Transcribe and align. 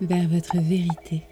Vers 0.00 0.28
votre 0.28 0.58
vérité. 0.58 1.24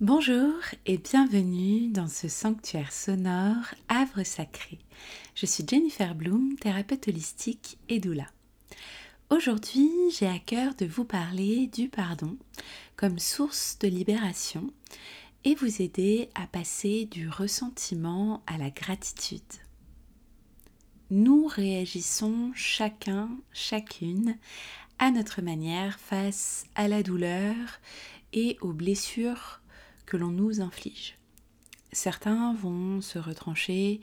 Bonjour 0.00 0.54
et 0.86 0.96
bienvenue 0.96 1.88
dans 1.88 2.08
ce 2.08 2.26
sanctuaire 2.26 2.90
sonore 2.90 3.74
Havre 3.88 4.22
sacré. 4.22 4.78
Je 5.34 5.44
suis 5.44 5.62
Jennifer 5.68 6.14
Bloom, 6.14 6.56
thérapeute 6.58 7.06
holistique 7.08 7.76
et 7.90 8.00
doula. 8.00 8.28
Aujourd'hui, 9.28 9.90
j'ai 10.18 10.26
à 10.26 10.38
cœur 10.38 10.74
de 10.74 10.86
vous 10.86 11.04
parler 11.04 11.66
du 11.66 11.90
pardon 11.90 12.38
comme 12.96 13.18
source 13.18 13.78
de 13.78 13.88
libération 13.88 14.72
et 15.44 15.54
vous 15.54 15.82
aider 15.82 16.30
à 16.34 16.46
passer 16.46 17.04
du 17.04 17.28
ressentiment 17.28 18.42
à 18.46 18.56
la 18.56 18.70
gratitude 18.70 19.42
nous 21.12 21.46
réagissons 21.46 22.52
chacun, 22.54 23.28
chacune, 23.52 24.38
à 25.02 25.10
notre 25.10 25.42
manière 25.42 25.98
face 25.98 26.64
à 26.76 26.86
la 26.86 27.02
douleur 27.02 27.56
et 28.32 28.56
aux 28.60 28.72
blessures 28.72 29.60
que 30.06 30.16
l'on 30.16 30.28
nous 30.28 30.60
inflige. 30.60 31.18
Certains 31.90 32.54
vont 32.54 33.00
se 33.00 33.18
retrancher 33.18 34.00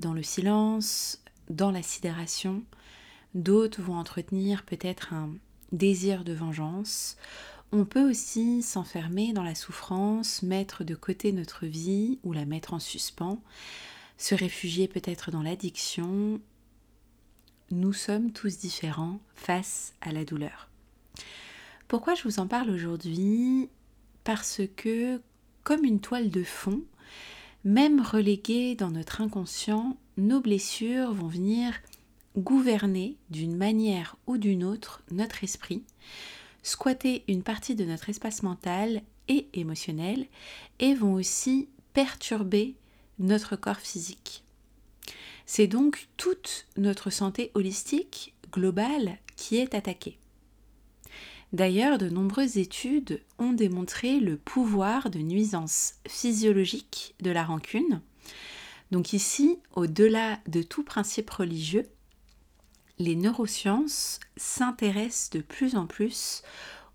dans 0.00 0.12
le 0.12 0.24
silence, 0.24 1.22
dans 1.48 1.70
la 1.70 1.80
sidération, 1.80 2.64
d'autres 3.36 3.80
vont 3.82 3.96
entretenir 3.96 4.64
peut-être 4.64 5.12
un 5.14 5.32
désir 5.70 6.24
de 6.24 6.32
vengeance. 6.32 7.16
On 7.70 7.84
peut 7.84 8.10
aussi 8.10 8.62
s'enfermer 8.62 9.32
dans 9.32 9.44
la 9.44 9.54
souffrance, 9.54 10.42
mettre 10.42 10.82
de 10.82 10.96
côté 10.96 11.30
notre 11.30 11.66
vie 11.66 12.18
ou 12.24 12.32
la 12.32 12.46
mettre 12.46 12.74
en 12.74 12.80
suspens 12.80 13.40
se 14.18 14.34
réfugier 14.34 14.88
peut-être 14.88 15.30
dans 15.30 15.42
l'addiction. 15.42 16.40
Nous 17.70 17.92
sommes 17.92 18.32
tous 18.32 18.58
différents 18.58 19.20
face 19.34 19.94
à 20.00 20.12
la 20.12 20.24
douleur. 20.24 20.68
Pourquoi 21.88 22.14
je 22.14 22.24
vous 22.24 22.38
en 22.38 22.46
parle 22.46 22.70
aujourd'hui? 22.70 23.68
Parce 24.24 24.62
que, 24.76 25.20
comme 25.62 25.84
une 25.84 26.00
toile 26.00 26.30
de 26.30 26.42
fond, 26.42 26.82
même 27.64 28.00
reléguées 28.00 28.74
dans 28.74 28.90
notre 28.90 29.20
inconscient, 29.20 29.96
nos 30.16 30.40
blessures 30.40 31.12
vont 31.12 31.28
venir 31.28 31.74
gouverner 32.36 33.16
d'une 33.30 33.56
manière 33.56 34.16
ou 34.26 34.38
d'une 34.38 34.64
autre 34.64 35.02
notre 35.10 35.44
esprit, 35.44 35.82
squatter 36.62 37.24
une 37.28 37.42
partie 37.42 37.74
de 37.74 37.84
notre 37.84 38.08
espace 38.08 38.42
mental 38.42 39.02
et 39.28 39.48
émotionnel 39.54 40.26
et 40.78 40.94
vont 40.94 41.14
aussi 41.14 41.68
perturber 41.92 42.74
notre 43.18 43.56
corps 43.56 43.76
physique. 43.80 44.44
C'est 45.54 45.66
donc 45.66 46.08
toute 46.16 46.66
notre 46.78 47.10
santé 47.10 47.50
holistique 47.52 48.34
globale 48.50 49.18
qui 49.36 49.58
est 49.58 49.74
attaquée. 49.74 50.16
D'ailleurs, 51.52 51.98
de 51.98 52.08
nombreuses 52.08 52.56
études 52.56 53.20
ont 53.38 53.52
démontré 53.52 54.18
le 54.18 54.38
pouvoir 54.38 55.10
de 55.10 55.18
nuisance 55.18 55.96
physiologique 56.08 57.14
de 57.20 57.30
la 57.30 57.44
rancune. 57.44 58.00
Donc 58.92 59.12
ici, 59.12 59.58
au-delà 59.74 60.38
de 60.48 60.62
tout 60.62 60.84
principe 60.84 61.28
religieux, 61.28 61.86
les 62.98 63.14
neurosciences 63.14 64.20
s'intéressent 64.38 65.28
de 65.32 65.40
plus 65.40 65.76
en 65.76 65.86
plus 65.86 66.40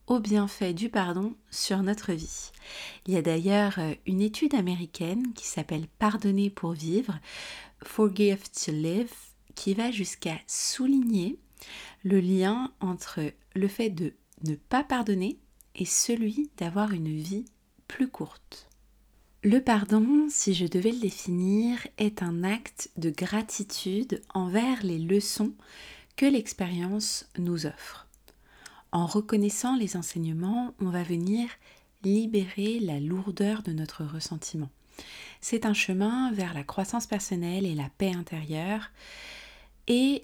aux 0.08 0.20
bienfaits 0.20 0.74
du 0.74 0.90
pardon 0.90 1.36
sur 1.52 1.84
notre 1.84 2.14
vie. 2.14 2.52
Il 3.06 3.14
y 3.14 3.18
a 3.18 3.22
d'ailleurs 3.22 3.76
euh, 3.78 3.94
une 4.06 4.22
étude 4.22 4.56
américaine 4.56 5.34
qui 5.34 5.46
s'appelle 5.46 5.88
Pardonner 6.00 6.50
pour 6.50 6.72
vivre, 6.72 7.20
Forgive 7.84 8.50
to 8.50 8.72
Live, 8.72 9.12
qui 9.54 9.74
va 9.74 9.92
jusqu'à 9.92 10.38
souligner 10.48 11.38
le 12.04 12.20
lien 12.20 12.72
entre 12.80 13.20
le 13.54 13.68
fait 13.68 13.90
de 13.90 14.14
ne 14.46 14.56
pas 14.56 14.84
pardonner 14.84 15.40
et 15.76 15.86
celui 15.86 16.50
d'avoir 16.58 16.94
une 16.94 17.16
vie 17.16 17.46
plus 17.88 18.08
courte. 18.08 18.70
Le 19.44 19.62
pardon, 19.62 20.28
si 20.30 20.54
je 20.54 20.66
devais 20.66 20.92
le 20.92 21.00
définir, 21.00 21.86
est 21.98 22.24
un 22.24 22.44
acte 22.44 22.90
de 22.98 23.10
gratitude 23.10 24.22
envers 24.34 24.84
les 24.84 25.00
leçons 25.00 25.54
que 26.16 26.26
l'expérience 26.26 27.30
nous 27.38 27.66
offre. 27.66 28.07
En 28.98 29.06
reconnaissant 29.06 29.76
les 29.76 29.96
enseignements, 29.96 30.74
on 30.80 30.90
va 30.90 31.04
venir 31.04 31.50
libérer 32.04 32.80
la 32.80 33.00
lourdeur 33.00 33.62
de 33.62 33.72
notre 33.72 34.04
ressentiment. 34.04 34.72
C'est 35.40 35.68
un 35.68 35.76
chemin 35.76 36.32
vers 36.32 36.56
la 36.56 36.64
croissance 36.64 37.06
personnelle 37.06 37.68
et 37.68 37.76
la 37.76 37.92
paix 38.00 38.12
intérieure 38.16 38.90
et 39.86 40.24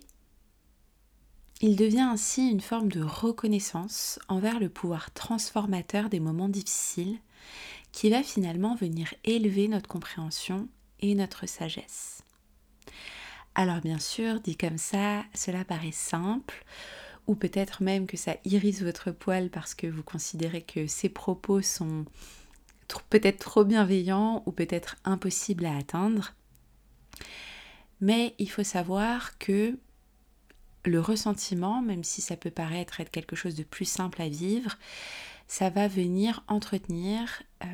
il 1.62 1.75
devient 1.75 2.00
ainsi 2.00 2.50
une 2.50 2.62
forme 2.62 2.91
de 2.91 3.03
reconnaissance 3.03 4.17
envers 4.28 4.59
le 4.59 4.69
pouvoir 4.69 5.13
transformateur 5.13 6.09
des 6.09 6.19
moments 6.19 6.50
difficiles 6.50 7.19
qui 7.91 8.09
va 8.09 8.23
finalement 8.23 8.73
venir 8.73 9.13
élever 9.23 9.67
notre 9.67 9.88
compréhension 9.88 10.67
et 11.00 11.13
notre 11.13 11.45
sagesse. 11.45 12.23
Alors 13.53 13.81
bien 13.81 14.00
sûr, 14.00 14.39
dit 14.39 14.57
comme 14.57 14.79
ça, 14.79 15.25
cela 15.35 15.63
paraît 15.63 15.91
simple, 15.91 16.66
ou 17.28 17.35
peut-être 17.35 17.84
même 17.84 18.07
que 18.07 18.17
ça 18.17 18.35
irise 18.45 18.84
votre 18.84 19.11
poil 19.11 19.50
parce 19.50 19.75
que 19.75 19.88
vous 19.88 20.03
considérez 20.03 20.61
que 20.61 20.88
ces 20.88 21.09
propos 21.09 21.61
sont 21.61 22.06
peut-être 23.09 23.39
trop 23.39 23.63
bienveillants 23.63 24.44
ou 24.45 24.51
peut-être 24.51 24.97
impossibles 25.03 25.66
à 25.66 25.78
atteindre. 25.78 26.33
Mais 28.01 28.35
il 28.39 28.50
faut 28.50 28.63
savoir 28.63 29.38
que 29.38 29.78
le 30.85 31.00
ressentiment, 31.00 31.81
même 31.81 32.03
si 32.03 32.22
ça 32.22 32.35
peut 32.35 32.51
paraître 32.51 33.00
être 33.00 33.12
quelque 33.12 33.35
chose 33.35 33.56
de 33.56 33.63
plus 33.63 33.85
simple 33.85 34.22
à 34.22 34.28
vivre, 34.28 34.78
ça 35.47 35.69
va 35.69 35.88
venir 35.88 36.44
entretenir 36.47 37.44
euh, 37.63 37.67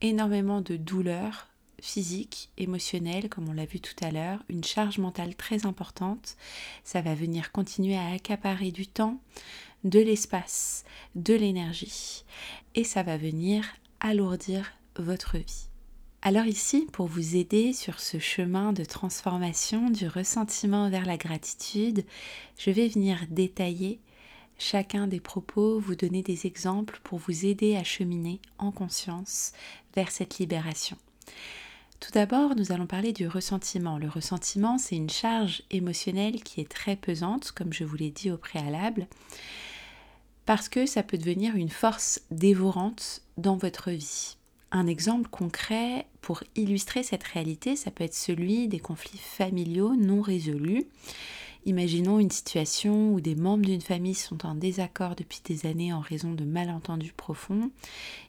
énormément 0.00 0.60
de 0.60 0.76
douleur 0.76 1.49
physique, 1.80 2.50
émotionnelle, 2.58 3.28
comme 3.28 3.48
on 3.48 3.52
l'a 3.52 3.64
vu 3.64 3.80
tout 3.80 3.94
à 4.02 4.10
l'heure, 4.10 4.42
une 4.48 4.64
charge 4.64 4.98
mentale 4.98 5.34
très 5.34 5.66
importante. 5.66 6.36
Ça 6.84 7.00
va 7.00 7.14
venir 7.14 7.52
continuer 7.52 7.96
à 7.96 8.08
accaparer 8.08 8.70
du 8.70 8.86
temps, 8.86 9.20
de 9.84 10.00
l'espace, 10.00 10.84
de 11.14 11.34
l'énergie. 11.34 12.24
Et 12.74 12.84
ça 12.84 13.02
va 13.02 13.16
venir 13.16 13.64
alourdir 14.00 14.72
votre 14.96 15.38
vie. 15.38 15.68
Alors 16.22 16.44
ici, 16.44 16.86
pour 16.92 17.06
vous 17.06 17.36
aider 17.36 17.72
sur 17.72 17.98
ce 17.98 18.18
chemin 18.18 18.74
de 18.74 18.84
transformation 18.84 19.88
du 19.88 20.06
ressentiment 20.06 20.90
vers 20.90 21.06
la 21.06 21.16
gratitude, 21.16 22.04
je 22.58 22.70
vais 22.70 22.88
venir 22.88 23.24
détailler 23.30 24.00
chacun 24.58 25.06
des 25.06 25.20
propos, 25.20 25.80
vous 25.80 25.94
donner 25.94 26.22
des 26.22 26.46
exemples 26.46 27.00
pour 27.02 27.18
vous 27.18 27.46
aider 27.46 27.74
à 27.76 27.84
cheminer 27.84 28.38
en 28.58 28.70
conscience 28.70 29.52
vers 29.96 30.10
cette 30.10 30.38
libération. 30.38 30.98
Tout 32.00 32.12
d'abord, 32.12 32.56
nous 32.56 32.72
allons 32.72 32.86
parler 32.86 33.12
du 33.12 33.28
ressentiment. 33.28 33.98
Le 33.98 34.08
ressentiment, 34.08 34.78
c'est 34.78 34.96
une 34.96 35.10
charge 35.10 35.62
émotionnelle 35.70 36.42
qui 36.42 36.62
est 36.62 36.70
très 36.70 36.96
pesante, 36.96 37.52
comme 37.52 37.74
je 37.74 37.84
vous 37.84 37.96
l'ai 37.96 38.10
dit 38.10 38.30
au 38.30 38.38
préalable, 38.38 39.06
parce 40.46 40.70
que 40.70 40.86
ça 40.86 41.02
peut 41.02 41.18
devenir 41.18 41.56
une 41.56 41.68
force 41.68 42.22
dévorante 42.30 43.20
dans 43.36 43.58
votre 43.58 43.90
vie. 43.90 44.36
Un 44.72 44.86
exemple 44.86 45.28
concret 45.28 46.06
pour 46.22 46.42
illustrer 46.56 47.02
cette 47.02 47.24
réalité, 47.24 47.76
ça 47.76 47.90
peut 47.90 48.04
être 48.04 48.14
celui 48.14 48.66
des 48.66 48.80
conflits 48.80 49.18
familiaux 49.18 49.94
non 49.94 50.22
résolus 50.22 50.86
Imaginons 51.66 52.18
une 52.18 52.30
situation 52.30 53.12
où 53.12 53.20
des 53.20 53.34
membres 53.34 53.66
d'une 53.66 53.82
famille 53.82 54.14
sont 54.14 54.46
en 54.46 54.54
désaccord 54.54 55.14
depuis 55.14 55.40
des 55.44 55.66
années 55.66 55.92
en 55.92 56.00
raison 56.00 56.32
de 56.32 56.44
malentendus 56.44 57.12
profonds. 57.14 57.70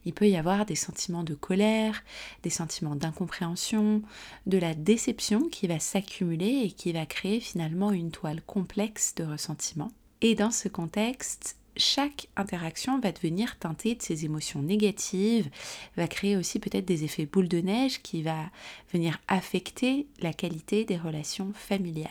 Il 0.06 0.14
peut 0.14 0.28
y 0.28 0.36
avoir 0.36 0.66
des 0.66 0.76
sentiments 0.76 1.24
de 1.24 1.34
colère, 1.34 2.04
des 2.44 2.50
sentiments 2.50 2.96
d'incompréhension, 2.96 4.02
de 4.48 4.58
la 4.58 4.74
déception 4.74 5.48
qui 5.48 5.68
va 5.68 5.80
s'accumuler 5.80 6.64
et 6.66 6.72
qui 6.72 6.92
va 6.92 7.06
créer 7.06 7.40
finalement 7.40 7.92
une 7.92 8.12
toile 8.12 8.42
complexe 8.42 9.16
de 9.16 9.24
ressentiments. 9.24 9.92
Et 10.20 10.36
dans 10.36 10.52
ce 10.52 10.68
contexte, 10.68 11.56
chaque 11.78 12.28
interaction 12.36 13.00
va 13.00 13.14
devenir 13.14 13.58
teintée 13.58 13.96
de 13.96 14.02
ces 14.02 14.26
émotions 14.26 14.62
négatives, 14.62 15.50
va 15.96 16.10
créer 16.10 16.36
aussi 16.36 16.60
peut-être 16.60 16.86
des 16.86 17.06
effets 17.06 17.26
boule 17.26 17.48
de 17.48 17.62
neige 17.62 18.02
qui 18.02 18.24
va 18.24 18.52
venir 18.92 19.20
affecter 19.30 20.08
la 20.20 20.34
qualité 20.34 20.84
des 20.84 20.98
relations 20.98 21.54
familiales. 21.54 22.10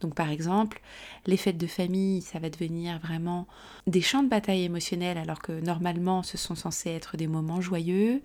Donc 0.00 0.14
par 0.14 0.30
exemple, 0.30 0.80
les 1.26 1.36
fêtes 1.36 1.58
de 1.58 1.66
famille, 1.66 2.22
ça 2.22 2.38
va 2.38 2.48
devenir 2.48 2.98
vraiment 3.00 3.46
des 3.86 4.00
champs 4.00 4.22
de 4.22 4.28
bataille 4.28 4.64
émotionnels 4.64 5.18
alors 5.18 5.40
que 5.42 5.52
normalement 5.52 6.22
ce 6.22 6.38
sont 6.38 6.54
censés 6.54 6.90
être 6.90 7.16
des 7.16 7.26
moments 7.26 7.60
joyeux. 7.60 8.22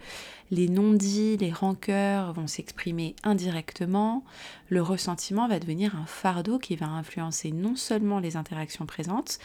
Les 0.51 0.69
non-dits, 0.69 1.37
les 1.37 1.51
rancœurs 1.51 2.33
vont 2.33 2.47
s'exprimer 2.47 3.15
indirectement. 3.23 4.23
Le 4.69 4.81
ressentiment 4.81 5.47
va 5.47 5.59
devenir 5.59 5.95
un 5.95 6.05
fardeau 6.05 6.59
qui 6.59 6.75
va 6.75 6.87
influencer 6.87 7.51
non 7.51 7.75
seulement 7.75 8.19
les 8.19 8.37
interactions 8.37 8.85
présentes, 8.85 9.39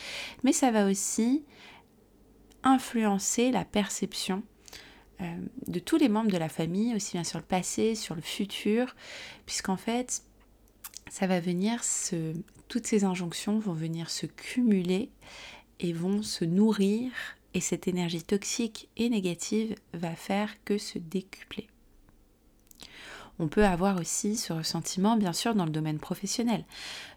mais 0.45 0.53
ça 0.53 0.71
va 0.71 0.87
aussi 0.87 1.45
influencer 2.63 3.51
la 3.51 3.65
perception 3.65 4.43
euh, 5.21 5.37
de 5.67 5.79
tous 5.79 5.97
les 5.97 6.09
membres 6.09 6.31
de 6.31 6.37
la 6.39 6.49
famille, 6.49 6.95
aussi 6.95 7.13
bien 7.13 7.25
sur 7.25 7.39
le 7.39 7.45
passé, 7.45 7.95
sur 7.95 8.15
le 8.15 8.23
futur, 8.23 8.95
puisqu'en 9.47 9.77
fait, 9.77 10.23
ça 11.11 11.27
va 11.27 11.41
venir 11.41 11.85
se 11.85 12.35
toutes 12.69 12.87
ces 12.87 13.05
injonctions 13.05 13.59
vont 13.59 13.73
venir 13.73 14.09
se 14.09 14.27
cumuler 14.27 15.11
et 15.81 15.93
vont 15.93 16.23
se 16.23 16.45
nourrir 16.45 17.11
et 17.53 17.61
cette 17.61 17.89
énergie 17.89 18.23
toxique 18.23 18.89
et 18.97 19.11
négative 19.11 19.75
va 19.93 20.15
faire 20.15 20.55
que 20.65 20.79
se 20.79 20.99
décupler. 20.99 21.67
On 23.41 23.49
peut 23.49 23.65
avoir 23.65 23.99
aussi 23.99 24.37
ce 24.37 24.53
ressentiment, 24.53 25.17
bien 25.17 25.33
sûr, 25.33 25.55
dans 25.55 25.65
le 25.65 25.73
domaine 25.73 25.99
professionnel. 25.99 26.65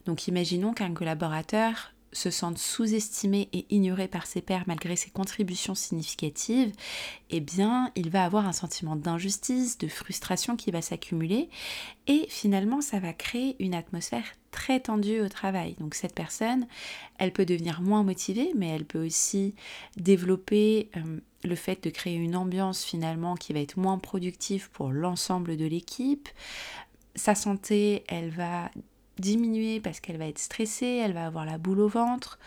Donc 0.06 0.28
imaginons 0.28 0.74
qu'un 0.74 0.94
collaborateur 0.94 1.94
se 2.14 2.30
sente 2.30 2.58
sous-estimé 2.58 3.50
et 3.52 3.66
ignoré 3.70 4.08
par 4.08 4.26
ses 4.26 4.42
pairs 4.42 4.64
malgré 4.68 4.96
ses 4.96 5.10
contributions 5.10 5.76
significatives, 5.76 6.72
eh 7.30 7.40
bien, 7.40 7.92
il 7.96 8.10
va 8.10 8.24
avoir 8.24 8.48
un 8.48 8.54
sentiment 8.54 8.96
d'injustice, 8.96 9.78
de 9.78 9.88
frustration 9.88 10.56
qui 10.56 10.72
va 10.72 10.82
s'accumuler 10.82 11.50
et 12.08 12.26
finalement, 12.30 12.82
ça 12.82 13.00
va 13.00 13.14
créer 13.14 13.56
une 13.60 13.76
atmosphère 13.76 14.26
très 14.52 14.80
tendue 14.80 15.20
au 15.20 15.30
travail. 15.30 15.76
Donc 15.80 15.96
cette 15.96 16.14
personne, 16.14 16.68
elle 17.18 17.34
peut 17.34 17.46
devenir 17.46 17.82
moins 17.82 18.04
motivée, 18.04 18.52
mais 18.56 18.70
elle 18.70 18.86
peut 18.86 19.04
aussi 19.04 19.56
développer 19.98 20.90
euh, 20.96 21.20
le 21.44 21.56
fait 21.56 21.84
de 21.84 21.90
créer 21.90 22.16
une 22.16 22.36
ambiance 22.36 22.84
finalement 22.84 23.36
qui 23.36 23.52
va 23.52 23.60
être 23.60 23.78
moins 23.78 23.98
productive 23.98 24.70
pour 24.70 24.92
l'ensemble 24.92 25.58
de 25.58 25.66
l'équipe. 25.66 26.30
Sa 27.16 27.36
santé, 27.36 28.04
elle 28.08 28.30
va 28.30 28.70
diminuer 29.20 29.80
parce 29.80 30.00
qu'elle 30.00 30.18
va 30.18 30.28
être 30.28 30.40
stressée, 30.40 31.02
elle 31.04 31.14
va 31.14 31.26
avoir 31.26 31.46
la 31.46 31.58
boule 31.58 31.80
au 31.80 31.88
ventre. 31.88 32.40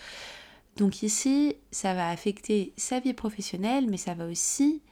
Donc 0.77 1.03
ici, 1.03 1.57
ça 1.71 1.95
va 1.95 2.11
affecter 2.11 2.73
sa 2.77 3.01
vie 3.01 3.15
professionnelle, 3.15 3.87
mais 3.89 3.97
ça 3.97 4.15
va 4.15 4.27
aussi 4.27 4.83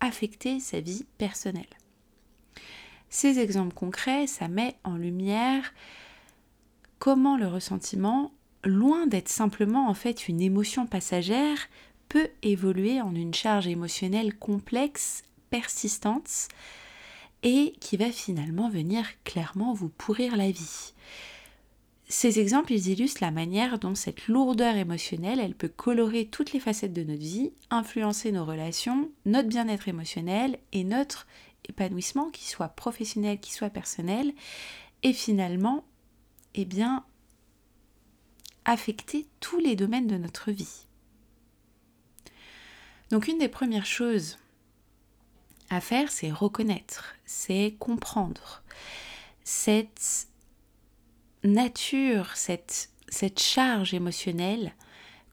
affecter 0.00 0.60
sa 0.60 0.80
vie 0.80 1.04
personnelle. 1.18 1.64
Ces 3.08 3.38
exemples 3.38 3.74
concrets, 3.74 4.26
ça 4.26 4.48
met 4.48 4.76
en 4.84 4.96
lumière 4.96 5.72
comment 6.98 7.36
le 7.36 7.48
ressentiment, 7.48 8.32
loin 8.64 9.06
d'être 9.06 9.28
simplement 9.28 9.88
en 9.88 9.94
fait 9.94 10.28
une 10.28 10.40
émotion 10.40 10.86
passagère, 10.86 11.58
peut 12.08 12.28
évoluer 12.42 13.00
en 13.00 13.14
une 13.14 13.34
charge 13.34 13.66
émotionnelle 13.66 14.34
complexe, 14.38 15.24
persistante, 15.50 16.48
et 17.42 17.74
qui 17.80 17.96
va 17.96 18.10
finalement 18.10 18.68
venir 18.68 19.06
clairement 19.24 19.74
vous 19.74 19.88
pourrir 19.88 20.36
la 20.36 20.50
vie. 20.50 20.92
Ces 22.08 22.38
exemples, 22.40 22.72
ils 22.72 22.88
illustrent 22.88 23.22
la 23.22 23.30
manière 23.30 23.78
dont 23.78 23.94
cette 23.94 24.28
lourdeur 24.28 24.76
émotionnelle, 24.76 25.40
elle 25.40 25.54
peut 25.54 25.68
colorer 25.68 26.26
toutes 26.26 26.52
les 26.52 26.60
facettes 26.60 26.92
de 26.92 27.04
notre 27.04 27.22
vie, 27.22 27.52
influencer 27.70 28.32
nos 28.32 28.44
relations, 28.44 29.10
notre 29.24 29.48
bien-être 29.48 29.88
émotionnel 29.88 30.58
et 30.72 30.84
notre 30.84 31.26
épanouissement, 31.68 32.30
qu'il 32.30 32.46
soit 32.46 32.68
professionnel, 32.68 33.40
qu'il 33.40 33.54
soit 33.54 33.70
personnel, 33.70 34.34
et 35.02 35.14
finalement, 35.14 35.84
eh 36.54 36.66
bien, 36.66 37.04
affecter 38.64 39.26
tous 39.40 39.58
les 39.58 39.74
domaines 39.74 40.06
de 40.06 40.18
notre 40.18 40.50
vie. 40.50 40.86
Donc 43.10 43.26
une 43.26 43.38
des 43.38 43.48
premières 43.48 43.86
choses 43.86 44.38
faire, 45.80 46.10
c'est 46.10 46.30
reconnaître, 46.30 47.14
c'est 47.24 47.74
comprendre 47.78 48.62
cette 49.44 50.28
nature, 51.44 52.36
cette, 52.36 52.90
cette 53.08 53.40
charge 53.40 53.94
émotionnelle 53.94 54.74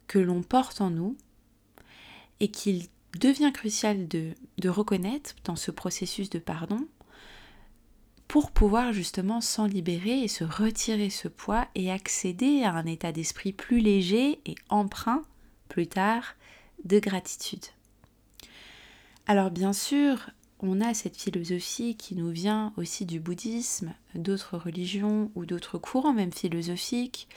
que 0.08 0.20
l'on 0.20 0.42
porte 0.42 0.82
en 0.82 0.90
nous 0.90 1.18
et 2.40 2.50
qu'il 2.50 2.88
devient 3.20 3.52
crucial 3.54 4.08
de, 4.08 4.34
de 4.58 4.70
reconnaître 4.70 5.36
dans 5.44 5.56
ce 5.56 5.72
processus 5.72 6.30
de 6.30 6.40
pardon 6.40 6.88
pour 8.28 8.52
pouvoir 8.52 8.94
justement 8.94 9.42
s'en 9.42 9.66
libérer 9.66 10.22
et 10.22 10.28
se 10.28 10.44
retirer 10.44 11.10
ce 11.10 11.28
poids 11.28 11.68
et 11.74 11.92
accéder 11.92 12.64
à 12.64 12.74
un 12.74 12.86
état 12.86 13.12
d'esprit 13.12 13.54
plus 13.54 13.80
léger 13.80 14.40
et 14.46 14.56
emprunt 14.70 15.24
plus 15.68 15.88
tard 15.88 16.36
de 16.86 17.00
gratitude. 17.00 17.66
Alors 19.30 19.52
bien 19.52 19.74
sûr, 19.74 20.32
on 20.60 20.82
a 20.82 20.96
cette 20.96 21.16
philosophie 21.16 21.96
qui 21.96 22.16
nous 22.16 22.32
vient 22.32 22.74
aussi 22.78 23.06
du 23.06 23.20
bouddhisme, 23.20 23.94
d'autres 24.16 24.58
religions 24.58 25.30
ou 25.36 25.46
d'autres 25.46 25.78
courants 25.78 26.14
même 26.14 26.34
philosophiques, 26.34 27.28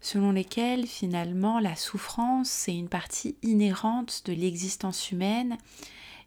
selon 0.00 0.30
lesquels 0.30 0.86
finalement 0.86 1.58
la 1.58 1.74
souffrance 1.74 2.48
c'est 2.48 2.76
une 2.76 2.88
partie 2.88 3.34
inhérente 3.42 4.22
de 4.26 4.32
l'existence 4.32 5.10
humaine 5.10 5.58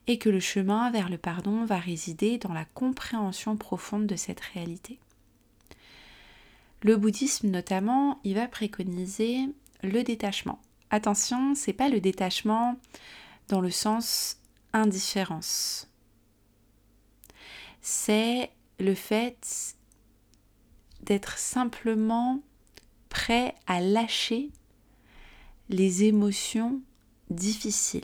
et 0.08 0.18
que 0.18 0.28
le 0.28 0.42
chemin 0.42 0.92
vers 0.92 1.08
le 1.08 1.18
pardon 1.18 1.64
va 1.64 1.78
résider 1.78 2.38
dans 2.38 2.52
la 2.52 2.66
compréhension 2.66 3.56
profonde 3.56 4.08
de 4.08 4.18
cette 4.18 4.42
réalité. 4.42 5.00
Le 6.82 6.98
bouddhisme 6.98 7.48
notamment, 7.48 8.20
il 8.26 8.36
va 8.36 8.50
préconiser 8.50 9.48
le 9.84 10.04
détachement. 10.04 10.60
Attention, 10.90 11.56
c'est 11.56 11.72
pas 11.72 11.88
le 11.88 12.02
détachement 12.02 12.76
dans 13.48 13.62
le 13.62 13.72
sens 13.72 14.38
indifférence. 14.76 15.90
C'est 17.82 18.52
le 18.80 18.94
fait 18.94 19.76
d'être 21.02 21.38
simplement 21.38 22.42
prêt 23.10 23.56
à 23.68 23.80
lâcher 23.80 24.52
les 25.70 26.04
émotions 26.04 26.82
difficiles. 27.30 28.04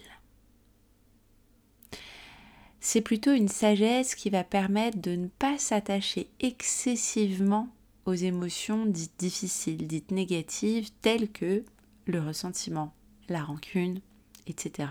C'est 2.79 3.01
plutôt 3.01 3.33
une 3.33 3.49
sagesse 3.49 4.15
qui 4.15 4.29
va 4.29 4.43
permettre 4.43 4.99
de 4.99 5.15
ne 5.15 5.27
pas 5.27 5.57
s'attacher 5.59 6.29
excessivement 6.39 7.67
aux 8.05 8.13
émotions 8.13 8.85
dites 8.85 9.19
difficiles, 9.19 9.85
dites 9.87 10.09
négatives, 10.09 10.89
telles 11.01 11.31
que 11.31 11.63
le 12.05 12.19
ressentiment, 12.21 12.93
la 13.29 13.43
rancune, 13.43 13.99
etc. 14.47 14.89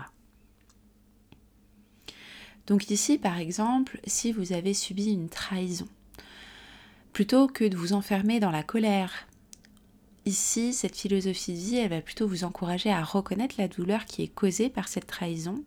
Donc 2.71 2.89
ici, 2.89 3.17
par 3.17 3.37
exemple, 3.37 3.99
si 4.07 4.31
vous 4.31 4.53
avez 4.53 4.73
subi 4.73 5.11
une 5.11 5.27
trahison, 5.27 5.89
plutôt 7.11 7.47
que 7.47 7.65
de 7.65 7.75
vous 7.75 7.91
enfermer 7.91 8.39
dans 8.39 8.49
la 8.49 8.63
colère, 8.63 9.27
ici, 10.25 10.71
cette 10.71 10.95
philosophie 10.95 11.51
de 11.51 11.57
vie, 11.57 11.75
elle 11.75 11.89
va 11.89 11.99
plutôt 11.99 12.29
vous 12.29 12.45
encourager 12.45 12.89
à 12.89 13.03
reconnaître 13.03 13.55
la 13.57 13.67
douleur 13.67 14.05
qui 14.05 14.23
est 14.23 14.33
causée 14.33 14.69
par 14.69 14.87
cette 14.87 15.05
trahison 15.05 15.65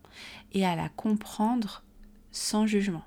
et 0.53 0.65
à 0.65 0.75
la 0.75 0.89
comprendre 0.89 1.83
sans 2.31 2.65
jugement. 2.65 3.05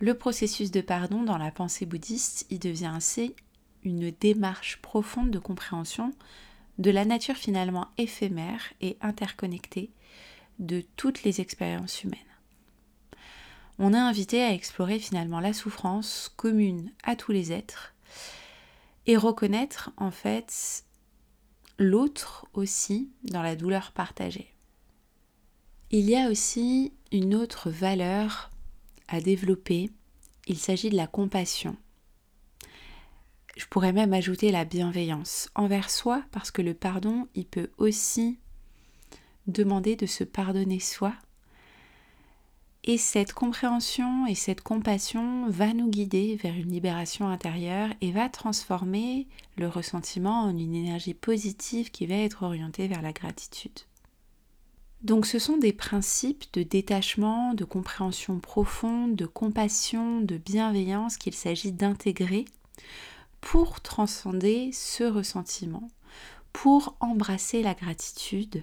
Le 0.00 0.14
processus 0.14 0.70
de 0.70 0.80
pardon 0.80 1.24
dans 1.24 1.36
la 1.36 1.50
pensée 1.50 1.84
bouddhiste, 1.84 2.46
il 2.48 2.58
devient 2.58 2.86
ainsi 2.86 3.34
une 3.82 4.12
démarche 4.18 4.78
profonde 4.78 5.30
de 5.30 5.38
compréhension 5.38 6.14
de 6.78 6.90
la 6.90 7.04
nature 7.04 7.36
finalement 7.36 7.88
éphémère 7.98 8.72
et 8.80 8.96
interconnectée 9.02 9.90
de 10.58 10.82
toutes 10.96 11.22
les 11.22 11.42
expériences 11.42 12.02
humaines 12.02 12.33
on 13.78 13.92
est 13.92 13.98
invité 13.98 14.42
à 14.42 14.52
explorer 14.52 14.98
finalement 14.98 15.40
la 15.40 15.52
souffrance 15.52 16.32
commune 16.36 16.92
à 17.02 17.16
tous 17.16 17.32
les 17.32 17.52
êtres 17.52 17.94
et 19.06 19.16
reconnaître 19.16 19.90
en 19.96 20.10
fait 20.10 20.84
l'autre 21.78 22.46
aussi 22.54 23.10
dans 23.24 23.42
la 23.42 23.56
douleur 23.56 23.92
partagée. 23.92 24.54
Il 25.90 26.08
y 26.08 26.16
a 26.16 26.30
aussi 26.30 26.92
une 27.12 27.34
autre 27.34 27.70
valeur 27.70 28.50
à 29.08 29.20
développer, 29.20 29.90
il 30.46 30.58
s'agit 30.58 30.90
de 30.90 30.96
la 30.96 31.06
compassion. 31.06 31.76
Je 33.56 33.66
pourrais 33.66 33.92
même 33.92 34.12
ajouter 34.12 34.50
la 34.50 34.64
bienveillance 34.64 35.48
envers 35.54 35.90
soi 35.90 36.24
parce 36.32 36.50
que 36.50 36.62
le 36.62 36.74
pardon, 36.74 37.28
il 37.34 37.46
peut 37.46 37.70
aussi 37.78 38.38
demander 39.46 39.94
de 39.94 40.06
se 40.06 40.24
pardonner 40.24 40.80
soi 40.80 41.14
et 42.86 42.98
cette 42.98 43.32
compréhension 43.32 44.26
et 44.26 44.34
cette 44.34 44.60
compassion 44.60 45.48
va 45.48 45.72
nous 45.72 45.88
guider 45.88 46.36
vers 46.36 46.54
une 46.54 46.70
libération 46.70 47.28
intérieure 47.28 47.88
et 48.02 48.12
va 48.12 48.28
transformer 48.28 49.26
le 49.56 49.68
ressentiment 49.68 50.42
en 50.42 50.50
une 50.50 50.74
énergie 50.74 51.14
positive 51.14 51.90
qui 51.90 52.04
va 52.04 52.16
être 52.16 52.42
orientée 52.42 52.86
vers 52.86 53.00
la 53.00 53.12
gratitude. 53.12 53.80
Donc 55.02 55.24
ce 55.24 55.38
sont 55.38 55.56
des 55.56 55.72
principes 55.72 56.44
de 56.52 56.62
détachement, 56.62 57.54
de 57.54 57.64
compréhension 57.64 58.38
profonde, 58.38 59.16
de 59.16 59.26
compassion, 59.26 60.20
de 60.20 60.36
bienveillance 60.36 61.16
qu'il 61.16 61.34
s'agit 61.34 61.72
d'intégrer 61.72 62.44
pour 63.40 63.80
transcender 63.80 64.70
ce 64.72 65.04
ressentiment, 65.04 65.88
pour 66.52 66.96
embrasser 67.00 67.62
la 67.62 67.74
gratitude 67.74 68.62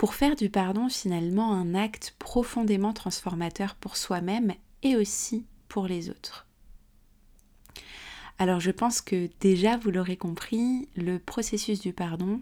pour 0.00 0.14
faire 0.14 0.34
du 0.34 0.48
pardon 0.48 0.88
finalement 0.88 1.52
un 1.52 1.74
acte 1.74 2.14
profondément 2.18 2.94
transformateur 2.94 3.74
pour 3.74 3.98
soi-même 3.98 4.54
et 4.82 4.96
aussi 4.96 5.44
pour 5.68 5.86
les 5.86 6.08
autres. 6.08 6.46
Alors 8.38 8.60
je 8.60 8.70
pense 8.70 9.02
que 9.02 9.28
déjà 9.40 9.76
vous 9.76 9.90
l'aurez 9.90 10.16
compris, 10.16 10.88
le 10.96 11.18
processus 11.18 11.80
du 11.80 11.92
pardon, 11.92 12.40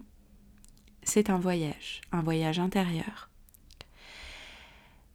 c'est 1.03 1.29
un 1.29 1.37
voyage, 1.37 1.99
un 2.13 2.21
voyage 2.21 2.59
intérieur. 2.59 3.29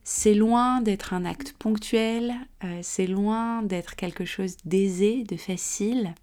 C'est 0.02 0.34
loin 0.34 0.82
d'être 0.82 1.14
un 1.14 1.24
acte 1.24 1.54
ponctuel, 1.58 2.34
euh, 2.62 2.80
c'est 2.82 3.06
loin 3.06 3.62
d'être 3.62 3.96
quelque 3.96 4.26
chose 4.26 4.58
d'aisé, 4.66 5.24
de 5.24 5.38
facile. 5.38 6.14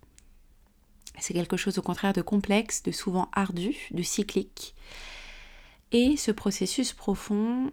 C'est 1.18 1.34
quelque 1.34 1.58
chose 1.58 1.80
au 1.80 1.82
contraire 1.82 2.14
de 2.14 2.22
complexe, 2.22 2.84
de 2.84 2.92
souvent 2.92 3.28
ardu, 3.34 3.76
de 3.90 4.04
cyclique. 4.04 4.76
Et 5.92 6.16
ce 6.16 6.32
processus 6.32 6.94
profond, 6.94 7.72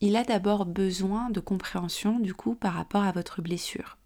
il 0.00 0.16
a 0.16 0.22
d'abord 0.22 0.64
besoin 0.64 1.30
de 1.30 1.40
compréhension 1.40 2.20
du 2.20 2.34
coup 2.34 2.54
par 2.54 2.74
rapport 2.74 3.02
à 3.02 3.12
votre 3.12 3.42
blessure. 3.42 3.98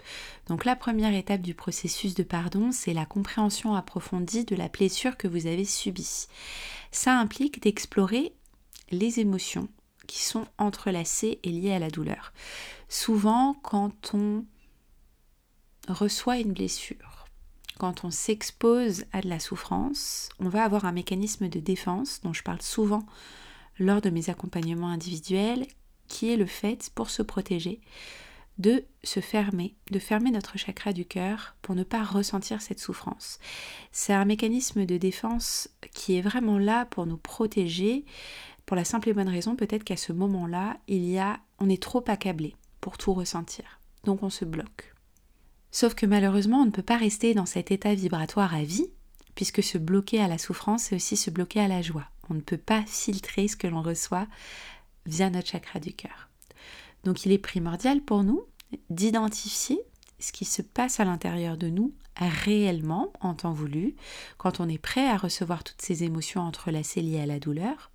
Donc 0.46 0.64
la 0.64 0.76
première 0.76 1.14
étape 1.14 1.42
du 1.42 1.54
processus 1.54 2.14
de 2.14 2.22
pardon, 2.22 2.72
c'est 2.72 2.94
la 2.94 3.04
compréhension 3.04 3.74
approfondie 3.74 4.44
de 4.44 4.56
la 4.56 4.68
blessure 4.68 5.16
que 5.16 5.28
vous 5.28 5.46
avez 5.46 5.64
subie. 5.64 6.28
Ça 6.92 7.18
implique 7.18 7.62
d'explorer 7.62 8.32
les 8.90 9.20
émotions 9.20 9.68
qui 10.06 10.22
sont 10.22 10.46
entrelacées 10.58 11.40
et 11.42 11.50
liées 11.50 11.72
à 11.74 11.78
la 11.78 11.90
douleur. 11.90 12.32
Souvent, 12.88 13.54
quand 13.62 14.14
on 14.14 14.44
reçoit 15.88 16.38
une 16.38 16.52
blessure, 16.52 17.12
quand 17.82 18.04
on 18.04 18.12
s'expose 18.12 19.06
à 19.12 19.22
de 19.22 19.28
la 19.28 19.40
souffrance, 19.40 20.28
on 20.38 20.48
va 20.48 20.62
avoir 20.62 20.84
un 20.84 20.92
mécanisme 20.92 21.48
de 21.48 21.58
défense 21.58 22.20
dont 22.22 22.32
je 22.32 22.44
parle 22.44 22.62
souvent 22.62 23.04
lors 23.76 24.00
de 24.00 24.08
mes 24.08 24.30
accompagnements 24.30 24.90
individuels, 24.90 25.66
qui 26.06 26.30
est 26.30 26.36
le 26.36 26.46
fait, 26.46 26.92
pour 26.94 27.10
se 27.10 27.22
protéger, 27.22 27.80
de 28.58 28.84
se 29.02 29.18
fermer, 29.18 29.74
de 29.90 29.98
fermer 29.98 30.30
notre 30.30 30.58
chakra 30.58 30.92
du 30.92 31.04
cœur 31.04 31.56
pour 31.60 31.74
ne 31.74 31.82
pas 31.82 32.04
ressentir 32.04 32.62
cette 32.62 32.78
souffrance. 32.78 33.40
C'est 33.90 34.12
un 34.12 34.26
mécanisme 34.26 34.86
de 34.86 34.96
défense 34.96 35.68
qui 35.92 36.16
est 36.16 36.22
vraiment 36.22 36.58
là 36.58 36.86
pour 36.86 37.06
nous 37.06 37.16
protéger, 37.16 38.04
pour 38.64 38.76
la 38.76 38.84
simple 38.84 39.08
et 39.08 39.12
bonne 39.12 39.28
raison 39.28 39.56
peut-être 39.56 39.82
qu'à 39.82 39.96
ce 39.96 40.12
moment-là, 40.12 40.76
il 40.86 41.04
y 41.04 41.18
a 41.18 41.40
on 41.58 41.68
est 41.68 41.82
trop 41.82 42.04
accablé 42.06 42.54
pour 42.80 42.96
tout 42.96 43.12
ressentir. 43.12 43.80
Donc 44.04 44.22
on 44.22 44.30
se 44.30 44.44
bloque. 44.44 44.91
Sauf 45.72 45.94
que 45.94 46.06
malheureusement, 46.06 46.58
on 46.58 46.66
ne 46.66 46.70
peut 46.70 46.82
pas 46.82 46.96
rester 46.96 47.34
dans 47.34 47.46
cet 47.46 47.70
état 47.72 47.94
vibratoire 47.94 48.54
à 48.54 48.62
vie, 48.62 48.86
puisque 49.34 49.62
se 49.62 49.78
bloquer 49.78 50.20
à 50.20 50.28
la 50.28 50.38
souffrance, 50.38 50.84
c'est 50.84 50.96
aussi 50.96 51.16
se 51.16 51.30
bloquer 51.30 51.60
à 51.60 51.68
la 51.68 51.82
joie. 51.82 52.06
On 52.30 52.34
ne 52.34 52.40
peut 52.40 52.58
pas 52.58 52.84
filtrer 52.86 53.48
ce 53.48 53.56
que 53.56 53.66
l'on 53.66 53.82
reçoit 53.82 54.26
via 55.06 55.30
notre 55.30 55.48
chakra 55.48 55.80
du 55.80 55.92
cœur. 55.92 56.28
Donc 57.04 57.24
il 57.26 57.32
est 57.32 57.38
primordial 57.38 58.00
pour 58.00 58.22
nous 58.22 58.44
d'identifier 58.90 59.80
ce 60.18 60.30
qui 60.30 60.44
se 60.44 60.62
passe 60.62 61.00
à 61.00 61.04
l'intérieur 61.04 61.56
de 61.56 61.68
nous 61.68 61.92
réellement 62.16 63.12
en 63.20 63.34
temps 63.34 63.52
voulu, 63.52 63.96
quand 64.36 64.60
on 64.60 64.68
est 64.68 64.78
prêt 64.78 65.08
à 65.08 65.16
recevoir 65.16 65.64
toutes 65.64 65.82
ces 65.82 66.04
émotions 66.04 66.42
entrelacées 66.42 67.02
liées 67.02 67.20
à 67.20 67.26
la 67.26 67.38
douleur, 67.38 67.90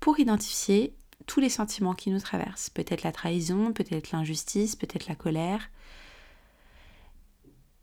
pour 0.00 0.18
identifier 0.20 0.94
tous 1.26 1.40
les 1.40 1.48
sentiments 1.48 1.94
qui 1.94 2.10
nous 2.10 2.20
traversent. 2.20 2.70
Peut-être 2.70 3.02
la 3.02 3.12
trahison, 3.12 3.72
peut-être 3.72 4.10
l'injustice, 4.10 4.76
peut-être 4.76 5.06
la 5.06 5.14
colère. 5.14 5.70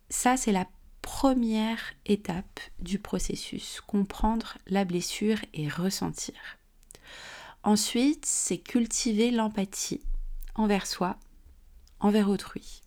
Ça, 0.10 0.38
c'est 0.38 0.51
la 0.51 0.68
première 1.01 1.94
étape 2.06 2.60
du 2.80 3.00
processus, 3.00 3.82
comprendre 3.82 4.58
la 4.68 4.86
blessure 4.86 5.39
et 5.54 5.68
ressentir. 5.68 6.36
Ensuite, 7.63 8.25
c'est 8.25 8.58
cultiver 8.58 9.32
l'empathie 9.32 10.01
envers 10.56 10.88
soi, 10.88 11.18
envers 12.00 12.30
autrui. 12.30 12.82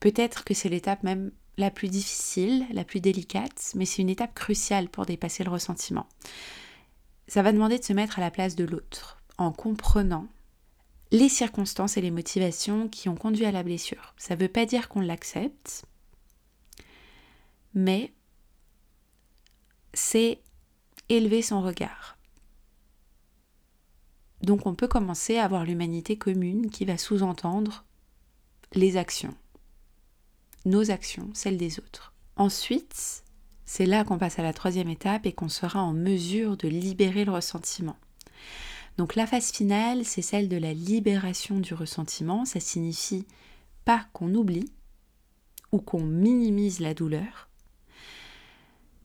Peut-être 0.00 0.44
que 0.44 0.54
c'est 0.54 0.68
l'étape 0.68 1.02
même 1.02 1.30
la 1.56 1.70
plus 1.70 1.88
difficile, 1.88 2.66
la 2.72 2.84
plus 2.84 3.00
délicate, 3.00 3.72
mais 3.74 3.84
c'est 3.84 4.02
une 4.02 4.08
étape 4.08 4.34
cruciale 4.34 4.88
pour 4.88 5.06
dépasser 5.06 5.44
le 5.44 5.50
ressentiment. 5.50 6.06
Ça 7.28 7.42
va 7.42 7.52
demander 7.52 7.78
de 7.78 7.84
se 7.84 7.92
mettre 7.92 8.18
à 8.18 8.22
la 8.22 8.30
place 8.30 8.56
de 8.56 8.64
l'autre, 8.64 9.22
en 9.38 9.52
comprenant 9.52 10.26
les 11.12 11.28
circonstances 11.28 11.96
et 11.96 12.00
les 12.00 12.10
motivations 12.10 12.88
qui 12.88 13.08
ont 13.08 13.14
conduit 13.14 13.44
à 13.44 13.52
la 13.52 13.62
blessure. 13.62 14.14
Ça 14.16 14.34
ne 14.34 14.40
veut 14.40 14.48
pas 14.48 14.66
dire 14.66 14.88
qu'on 14.88 15.00
l'accepte, 15.00 15.84
mais 17.74 18.12
c'est 19.94 20.40
élever 21.08 21.42
son 21.42 21.62
regard. 21.62 22.18
Donc 24.42 24.66
on 24.66 24.74
peut 24.74 24.88
commencer 24.88 25.38
à 25.38 25.44
avoir 25.44 25.64
l'humanité 25.64 26.16
commune 26.16 26.70
qui 26.70 26.84
va 26.84 26.98
sous-entendre 26.98 27.84
les 28.74 28.96
actions, 28.96 29.34
nos 30.64 30.90
actions, 30.90 31.30
celles 31.34 31.58
des 31.58 31.78
autres. 31.78 32.12
Ensuite, 32.36 33.22
c'est 33.64 33.86
là 33.86 34.04
qu'on 34.04 34.18
passe 34.18 34.38
à 34.38 34.42
la 34.42 34.52
troisième 34.52 34.88
étape 34.88 35.26
et 35.26 35.32
qu'on 35.32 35.48
sera 35.48 35.82
en 35.82 35.92
mesure 35.92 36.56
de 36.56 36.68
libérer 36.68 37.24
le 37.24 37.32
ressentiment. 37.32 37.96
Donc 38.98 39.14
la 39.14 39.26
phase 39.26 39.52
finale, 39.52 40.04
c'est 40.04 40.22
celle 40.22 40.48
de 40.48 40.56
la 40.56 40.74
libération 40.74 41.60
du 41.60 41.74
ressentiment. 41.74 42.44
Ça 42.44 42.60
signifie 42.60 43.26
pas 43.84 44.06
qu'on 44.12 44.34
oublie 44.34 44.70
ou 45.70 45.78
qu'on 45.78 46.02
minimise 46.02 46.80
la 46.80 46.94
douleur, 46.94 47.48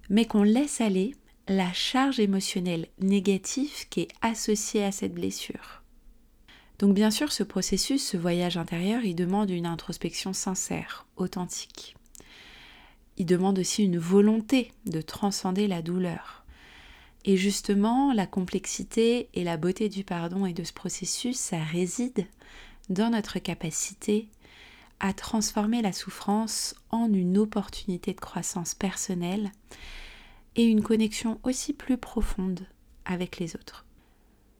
mais 0.09 0.25
qu'on 0.25 0.43
laisse 0.43 0.81
aller 0.81 1.15
la 1.47 1.71
charge 1.73 2.19
émotionnelle 2.19 2.87
négative 2.99 3.87
qui 3.89 4.01
est 4.01 4.11
associée 4.21 4.83
à 4.83 4.91
cette 4.91 5.13
blessure. 5.13 5.83
Donc 6.79 6.93
bien 6.93 7.09
sûr, 7.09 7.31
ce 7.31 7.43
processus, 7.43 8.05
ce 8.05 8.17
voyage 8.17 8.57
intérieur, 8.57 9.03
il 9.03 9.15
demande 9.15 9.49
une 9.49 9.65
introspection 9.65 10.33
sincère, 10.33 11.07
authentique. 11.15 11.95
Il 13.17 13.25
demande 13.25 13.57
aussi 13.57 13.83
une 13.83 13.97
volonté 13.97 14.71
de 14.85 15.01
transcender 15.01 15.67
la 15.67 15.81
douleur. 15.81 16.45
Et 17.25 17.35
justement, 17.35 18.13
la 18.13 18.27
complexité 18.27 19.27
et 19.33 19.43
la 19.43 19.57
beauté 19.57 19.89
du 19.89 20.03
pardon 20.03 20.45
et 20.45 20.53
de 20.53 20.63
ce 20.63 20.71
processus, 20.71 21.37
ça 21.37 21.57
réside 21.57 22.27
dans 22.89 23.09
notre 23.09 23.39
capacité 23.39 24.29
à 24.99 25.13
transformer 25.13 25.81
la 25.81 25.93
souffrance 25.93 26.75
en 26.89 27.11
une 27.11 27.37
opportunité 27.37 28.13
de 28.13 28.19
croissance 28.19 28.73
personnelle 28.73 29.51
et 30.55 30.65
une 30.65 30.81
connexion 30.81 31.39
aussi 31.43 31.73
plus 31.73 31.97
profonde 31.97 32.67
avec 33.05 33.37
les 33.37 33.55
autres. 33.55 33.85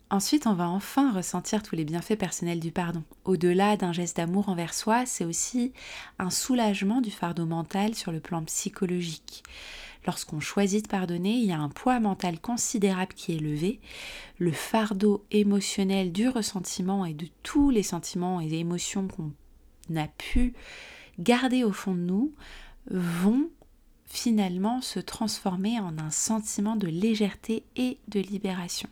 Ensuite, 0.10 0.48
on 0.48 0.53
va 0.53 0.70
enfin 0.70 1.12
ressentir 1.12 1.62
tous 1.62 1.75
les 1.75 1.84
bienfaits 1.84 2.17
personnels 2.17 2.62
du 2.62 2.72
pardon. 2.72 3.03
Au-delà 3.25 3.75
d'un 3.75 3.91
geste 3.91 4.15
d'amour 4.15 4.48
envers 4.48 4.74
soi, 4.74 5.06
c'est 5.06 5.25
aussi 5.25 5.74
un 6.17 6.29
soulagement 6.29 7.01
du 7.01 7.12
fardeau 7.12 7.46
mental 7.46 7.94
sur 7.94 8.13
le 8.13 8.22
plan 8.22 8.41
psychologique. 8.46 9.44
Lorsqu'on 10.06 10.39
choisit 10.39 10.86
de 10.86 10.89
pardonner, 10.89 11.34
il 11.34 11.46
y 11.46 11.51
a 11.51 11.60
un 11.60 11.67
poids 11.67 12.00
mental 12.00 12.39
considérable 12.39 13.13
qui 13.13 13.36
est 13.36 13.39
levé. 13.39 13.82
Le 14.38 14.53
fardeau 14.53 15.25
émotionnel 15.32 16.13
du 16.13 16.29
ressentiment 16.29 17.03
et 17.03 17.13
de 17.13 17.27
tous 17.44 17.70
les 17.70 17.84
sentiments 17.84 18.39
et 18.39 18.48
émotions 18.53 19.10
qu'on 19.10 19.34
a 19.96 20.08
pu 20.08 20.53
garder 21.20 21.63
au 21.63 21.72
fond 21.72 21.94
de 21.94 22.01
nous 22.01 22.34
vont 22.89 23.50
finalement 24.06 24.82
se 24.82 25.00
transformer 25.00 25.79
en 25.79 25.98
un 25.98 26.10
sentiment 26.10 26.75
de 26.75 26.88
légèreté 26.88 27.63
et 27.75 27.98
de 28.08 28.20
libération. 28.20 28.89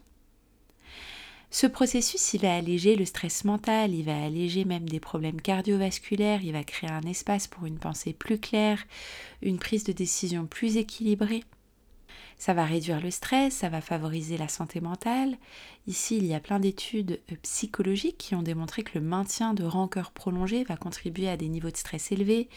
Ce 1.51 1.67
processus, 1.67 2.33
il 2.33 2.41
va 2.41 2.53
alléger 2.53 2.97
le 2.97 3.05
stress 3.05 3.45
mental, 3.45 3.93
il 3.93 4.03
va 4.03 4.25
alléger 4.25 4.65
même 4.65 4.89
des 4.89 4.99
problèmes 4.99 5.39
cardiovasculaires, 5.39 6.43
il 6.43 6.51
va 6.51 6.65
créer 6.65 6.89
un 6.89 7.03
espace 7.03 7.47
pour 7.47 7.65
une 7.65 7.79
pensée 7.79 8.11
plus 8.11 8.39
claire, 8.39 8.83
une 9.41 9.57
prise 9.57 9.85
de 9.85 9.93
décision 9.93 10.47
plus 10.47 10.75
équilibrée. 10.75 11.45
Ça 12.37 12.53
va 12.53 12.65
réduire 12.65 13.01
le 13.01 13.11
stress, 13.11 13.53
ça 13.53 13.69
va 13.69 13.79
favoriser 13.79 14.37
la 14.37 14.49
santé 14.49 14.81
mentale. 14.81 15.37
Ici, 15.87 16.17
il 16.17 16.25
y 16.25 16.33
a 16.33 16.39
plein 16.39 16.59
d'études 16.59 17.21
euh, 17.31 17.35
psychologiques 17.43 18.17
qui 18.17 18.35
ont 18.35 18.41
démontré 18.41 18.83
que 18.83 18.99
le 18.99 19.05
maintien 19.05 19.53
de 19.53 19.63
rancœur 19.63 20.11
prolongée 20.11 20.63
va 20.65 20.75
contribuer 20.75 21.29
à 21.29 21.37
des 21.37 21.47
niveaux 21.47 21.71
de 21.71 21.77
stress 21.77 22.11
élevés, 22.11 22.49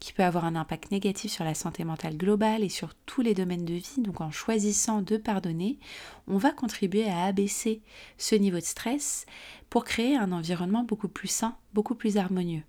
qui 0.00 0.12
peut 0.12 0.24
avoir 0.24 0.44
un 0.44 0.56
impact 0.56 0.90
négatif 0.90 1.30
sur 1.30 1.44
la 1.44 1.54
santé 1.54 1.84
mentale 1.84 2.16
globale 2.16 2.64
et 2.64 2.68
sur 2.68 2.94
tous 3.06 3.22
les 3.22 3.34
domaines 3.34 3.64
de 3.64 3.74
vie. 3.74 4.02
Donc 4.02 4.20
en 4.20 4.30
choisissant 4.30 5.00
de 5.00 5.16
pardonner, 5.16 5.78
on 6.26 6.36
va 6.36 6.50
contribuer 6.50 7.08
à 7.08 7.24
abaisser 7.24 7.82
ce 8.18 8.34
niveau 8.34 8.58
de 8.58 8.64
stress 8.64 9.26
pour 9.68 9.84
créer 9.84 10.16
un 10.16 10.32
environnement 10.32 10.82
beaucoup 10.82 11.08
plus 11.08 11.28
sain, 11.28 11.56
beaucoup 11.72 11.94
plus 11.94 12.16
harmonieux 12.16 12.62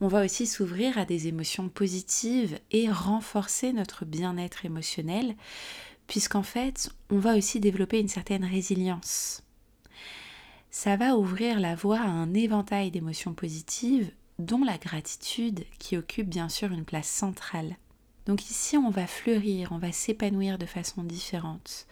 on 0.00 0.08
va 0.08 0.24
aussi 0.24 0.46
s'ouvrir 0.46 0.96
à 0.98 1.04
des 1.04 1.26
émotions 1.26 1.68
positives 1.68 2.58
et 2.70 2.90
renforcer 2.90 3.72
notre 3.72 4.04
bien-être 4.04 4.64
émotionnel, 4.64 5.34
puisqu'en 6.06 6.42
fait, 6.42 6.90
on 7.10 7.18
va 7.18 7.36
aussi 7.36 7.60
développer 7.60 7.98
une 7.98 8.08
certaine 8.08 8.44
résilience. 8.44 9.42
Ça 10.70 10.96
va 10.96 11.16
ouvrir 11.16 11.58
la 11.58 11.74
voie 11.74 12.00
à 12.00 12.08
un 12.08 12.34
éventail 12.34 12.90
d'émotions 12.90 13.34
positives, 13.34 14.10
dont 14.38 14.62
la 14.62 14.78
gratitude 14.78 15.64
qui 15.78 15.96
occupe 15.96 16.28
bien 16.28 16.48
sûr 16.48 16.70
une 16.70 16.84
place 16.84 17.08
centrale. 17.08 17.76
Donc 18.26 18.50
ici, 18.50 18.76
on 18.76 18.90
va 18.90 19.06
fleurir, 19.06 19.72
on 19.72 19.78
va 19.78 19.90
s'épanouir 19.90 20.58
de 20.58 20.66
façon 20.66 21.02
différente. 21.02 21.86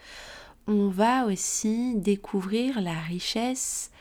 On 0.67 0.87
va 0.87 1.25
aussi 1.25 1.95
découvrir 1.95 2.79
la 2.79 2.97
richesse 2.99 3.91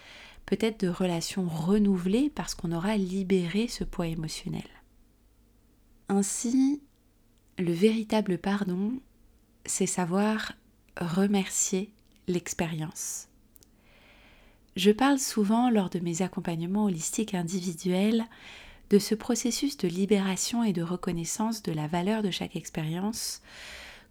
peut-être 0.46 0.80
de 0.80 0.88
relations 0.88 1.48
renouvelées 1.48 2.30
parce 2.34 2.54
qu'on 2.54 2.72
aura 2.72 2.96
libéré 2.96 3.68
ce 3.68 3.84
poids 3.84 4.06
émotionnel. 4.06 4.68
Ainsi, 6.08 6.80
le 7.58 7.72
véritable 7.72 8.38
pardon, 8.38 8.92
c'est 9.64 9.86
savoir 9.86 10.52
remercier 11.00 11.92
l'expérience. 12.28 13.28
Je 14.76 14.90
parle 14.90 15.18
souvent 15.18 15.70
lors 15.70 15.90
de 15.90 15.98
mes 15.98 16.22
accompagnements 16.22 16.84
holistiques 16.84 17.34
individuels 17.34 18.24
de 18.90 18.98
ce 18.98 19.14
processus 19.14 19.76
de 19.78 19.88
libération 19.88 20.62
et 20.62 20.72
de 20.72 20.82
reconnaissance 20.82 21.62
de 21.62 21.72
la 21.72 21.86
valeur 21.88 22.22
de 22.22 22.30
chaque 22.30 22.56
expérience 22.56 23.42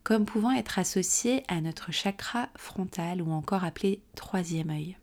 comme 0.03 0.25
pouvant 0.25 0.51
être 0.51 0.77
associé 0.77 1.43
à 1.47 1.61
notre 1.61 1.91
chakra 1.91 2.49
frontal 2.55 3.21
ou 3.21 3.31
encore 3.31 3.63
appelé 3.63 4.01
troisième 4.15 4.69
œil. 4.69 4.97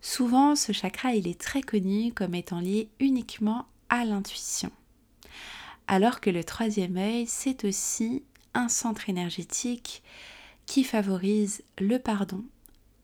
Souvent, 0.00 0.54
ce 0.54 0.72
chakra, 0.72 1.14
il 1.14 1.26
est 1.26 1.40
très 1.40 1.62
connu 1.62 2.12
comme 2.12 2.34
étant 2.34 2.60
lié 2.60 2.88
uniquement 3.00 3.66
à 3.88 4.04
l'intuition. 4.04 4.70
Alors 5.86 6.20
que 6.20 6.30
le 6.30 6.44
troisième 6.44 6.96
œil, 6.96 7.26
c'est 7.26 7.64
aussi 7.64 8.22
un 8.54 8.68
centre 8.68 9.08
énergétique 9.08 10.02
qui 10.66 10.84
favorise 10.84 11.62
le 11.78 11.98
pardon, 11.98 12.44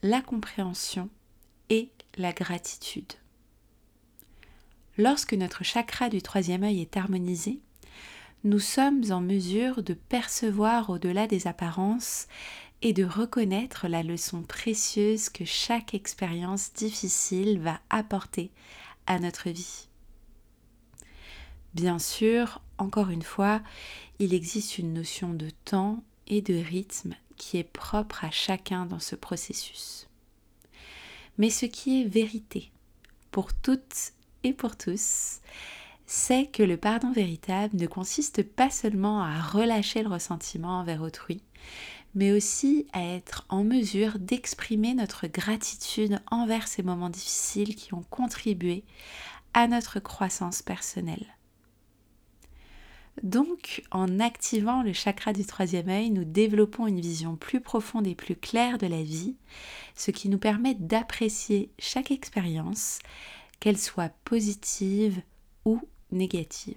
la 0.03 0.21
compréhension 0.21 1.09
et 1.71 1.91
la 2.17 2.33
gratitude. 2.33 3.15
Lorsque 4.99 5.35
notre 5.35 5.65
chakra 5.65 6.09
du 6.09 6.23
troisième 6.23 6.63
œil 6.63 6.83
est 6.83 6.97
harmonisé, 6.97 7.61
nous 8.45 8.61
sommes 8.61 9.11
en 9.11 9.21
mesure 9.21 9.83
de 9.83 9.95
percevoir 9.95 10.91
au-delà 10.91 11.27
des 11.27 11.47
apparences 11.47 12.27
et 12.85 12.93
de 12.93 13.05
reconnaître 13.05 13.89
la 13.89 14.03
leçon 14.03 14.43
précieuse 14.43 15.31
que 15.31 15.47
chaque 15.47 15.95
expérience 15.95 16.75
difficile 16.75 17.59
va 17.59 17.81
apporter 17.89 18.51
à 19.07 19.19
notre 19.19 19.49
vie. 19.49 19.89
Bien 21.73 21.99
sûr, 21.99 22.61
encore 22.77 23.09
une 23.09 23.23
fois, 23.23 23.63
il 24.19 24.35
existe 24.35 24.77
une 24.77 24.93
notion 24.93 25.33
de 25.33 25.49
temps 25.65 26.05
et 26.27 26.43
de 26.43 26.55
rythme 26.55 27.15
qui 27.39 27.57
est 27.57 27.65
propre 27.65 28.23
à 28.23 28.31
chacun 28.31 28.85
dans 28.85 29.01
ce 29.01 29.17
processus. 29.17 30.07
Mais 31.39 31.49
ce 31.49 31.65
qui 31.65 32.03
est 32.03 32.07
vérité 32.07 32.71
pour 33.31 33.55
toutes 33.55 34.13
et 34.43 34.53
pour 34.53 34.77
tous, 34.77 35.41
c'est 36.07 36.47
que 36.47 36.63
le 36.63 36.77
pardon 36.77 37.13
véritable 37.13 37.79
ne 37.79 37.87
consiste 37.87 38.43
pas 38.43 38.69
seulement 38.69 39.23
à 39.23 39.41
relâcher 39.41 40.03
le 40.03 40.11
ressentiment 40.11 40.81
envers 40.81 41.01
autrui, 41.01 41.41
mais 42.15 42.33
aussi 42.33 42.87
à 42.93 43.03
être 43.03 43.45
en 43.49 43.65
mesure 43.65 44.19
d'exprimer 44.19 44.95
notre 44.95 45.27
gratitude 45.27 46.21
envers 46.31 46.69
ces 46.69 46.83
moments 46.83 47.11
difficiles 47.11 47.75
qui 47.75 47.95
ont 47.95 48.05
contribué 48.11 48.85
à 49.53 49.69
notre 49.69 50.01
croissance 50.01 50.63
personnelle. 50.63 51.37
Donc, 53.23 53.85
en 53.93 54.19
activant 54.19 54.83
le 54.83 54.93
chakra 54.93 55.33
du 55.33 55.45
troisième 55.45 55.89
œil, 55.89 56.11
nous 56.11 56.25
développons 56.25 56.89
une 56.89 57.01
vision 57.01 57.37
plus 57.37 57.61
profonde 57.61 58.07
et 58.07 58.17
plus 58.17 58.35
claire 58.35 58.77
de 58.77 58.89
la 58.89 59.03
vie, 59.03 59.37
ce 59.95 60.11
qui 60.11 60.29
nous 60.29 60.39
permet 60.39 60.75
d'apprécier 60.75 61.71
chaque 61.79 62.11
expérience, 62.11 62.99
qu'elle 63.61 63.79
soit 63.79 64.13
positive 64.25 65.23
ou 65.65 65.81
négative. 66.11 66.75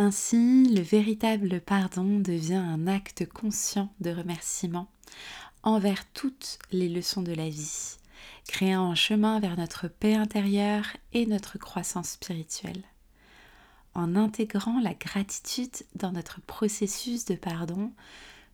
Ainsi, 0.00 0.64
le 0.72 0.80
véritable 0.80 1.60
pardon 1.60 2.20
devient 2.20 2.54
un 2.54 2.86
acte 2.86 3.26
conscient 3.26 3.92
de 3.98 4.10
remerciement 4.10 4.86
envers 5.64 6.08
toutes 6.12 6.60
les 6.70 6.88
leçons 6.88 7.22
de 7.22 7.32
la 7.32 7.48
vie, 7.48 7.96
créant 8.46 8.92
un 8.92 8.94
chemin 8.94 9.40
vers 9.40 9.56
notre 9.56 9.88
paix 9.88 10.14
intérieure 10.14 10.86
et 11.12 11.26
notre 11.26 11.58
croissance 11.58 12.10
spirituelle. 12.10 12.84
En 13.94 14.14
intégrant 14.14 14.78
la 14.80 14.94
gratitude 14.94 15.84
dans 15.96 16.12
notre 16.12 16.40
processus 16.42 17.24
de 17.24 17.34
pardon, 17.34 17.90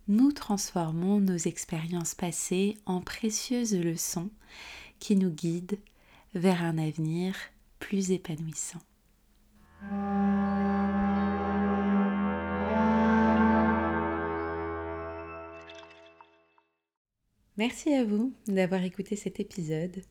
nous 0.08 0.32
transformons 0.32 1.20
nos 1.20 1.36
expériences 1.36 2.14
passées 2.14 2.78
en 2.86 3.02
précieuses 3.02 3.74
leçons 3.74 4.30
qui 4.98 5.14
nous 5.14 5.30
guident 5.30 5.78
vers 6.34 6.62
un 6.62 6.78
avenir 6.78 7.36
plus 7.80 8.12
épanouissant. 8.12 8.80
Merci 17.56 17.94
à 17.94 18.02
vous 18.02 18.32
d'avoir 18.48 18.82
écouté 18.82 19.14
cet 19.14 19.38
épisode. 19.38 20.02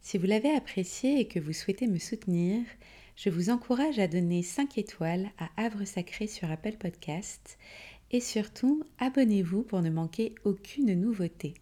Si 0.00 0.18
vous 0.18 0.26
l'avez 0.26 0.50
apprécié 0.50 1.20
et 1.20 1.28
que 1.28 1.38
vous 1.38 1.52
souhaitez 1.52 1.86
me 1.86 2.00
soutenir, 2.00 2.60
je 3.14 3.30
vous 3.30 3.50
encourage 3.50 4.00
à 4.00 4.08
donner 4.08 4.42
5 4.42 4.78
étoiles 4.78 5.30
à 5.38 5.48
Havre 5.56 5.84
Sacré 5.84 6.26
sur 6.26 6.50
Apple 6.50 6.76
Podcast 6.76 7.56
et 8.10 8.20
surtout 8.20 8.82
abonnez-vous 8.98 9.62
pour 9.62 9.80
ne 9.80 9.90
manquer 9.90 10.34
aucune 10.44 10.92
nouveauté. 11.00 11.54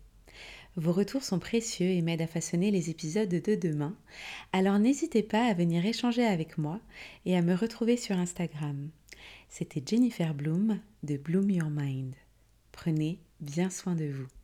Vos 0.76 0.92
retours 0.92 1.22
sont 1.22 1.38
précieux 1.38 1.88
et 1.88 2.00
m'aident 2.00 2.22
à 2.22 2.26
façonner 2.26 2.70
les 2.70 2.88
épisodes 2.88 3.28
de 3.28 3.54
demain, 3.54 3.94
alors 4.54 4.78
n'hésitez 4.78 5.22
pas 5.22 5.44
à 5.44 5.54
venir 5.54 5.84
échanger 5.84 6.24
avec 6.24 6.56
moi 6.56 6.80
et 7.26 7.36
à 7.36 7.42
me 7.42 7.54
retrouver 7.54 7.98
sur 7.98 8.16
Instagram. 8.16 8.88
C'était 9.50 9.82
Jennifer 9.86 10.32
Bloom 10.32 10.80
de 11.02 11.18
Bloom 11.18 11.50
Your 11.50 11.70
Mind. 11.70 12.14
Prenez 12.72 13.18
bien 13.40 13.68
soin 13.68 13.94
de 13.94 14.06
vous. 14.06 14.35